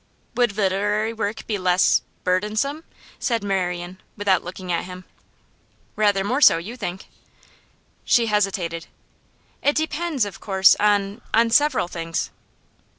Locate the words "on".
10.79-11.21, 11.35-11.51